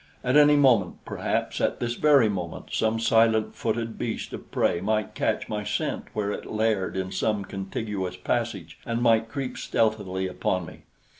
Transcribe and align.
At 0.23 0.35
any 0.35 0.55
moment, 0.55 0.95
perhaps 1.05 1.61
at 1.61 1.79
this 1.79 1.93
very 1.93 2.27
moment, 2.27 2.69
some 2.71 2.99
silent 2.99 3.53
footed 3.53 3.99
beast 3.99 4.33
of 4.33 4.49
prey 4.49 4.81
might 4.81 5.13
catch 5.13 5.47
my 5.47 5.63
scent 5.63 6.05
where 6.13 6.31
it 6.31 6.47
laired 6.51 6.97
in 6.97 7.11
some 7.11 7.45
contiguous 7.45 8.17
passage, 8.17 8.79
and 8.83 9.03
might 9.03 9.29
creep 9.29 9.59
stealthily 9.59 10.25
upon 10.27 10.65
me. 10.65 10.79